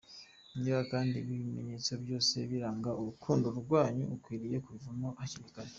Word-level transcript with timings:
Niba 0.61 0.79
kandi 0.91 1.13
ibi 1.21 1.35
bimenyetso 1.43 1.91
byose 2.03 2.35
biranga 2.49 2.89
urukundo 3.01 3.47
rwanyu, 3.59 4.03
ukwiriye 4.15 4.57
kubivamo 4.63 5.07
hakiri 5.19 5.49
kare. 5.55 5.69